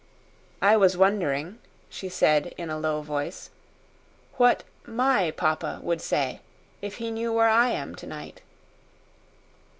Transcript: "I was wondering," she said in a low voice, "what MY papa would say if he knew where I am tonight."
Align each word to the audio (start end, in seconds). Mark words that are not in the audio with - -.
"I 0.63 0.77
was 0.77 0.97
wondering," 0.97 1.59
she 1.87 2.09
said 2.09 2.55
in 2.57 2.71
a 2.71 2.79
low 2.79 3.03
voice, 3.03 3.51
"what 4.37 4.63
MY 4.87 5.29
papa 5.29 5.79
would 5.83 6.01
say 6.01 6.39
if 6.81 6.95
he 6.95 7.11
knew 7.11 7.31
where 7.31 7.49
I 7.49 7.69
am 7.69 7.93
tonight." 7.93 8.41